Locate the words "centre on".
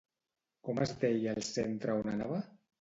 1.51-2.13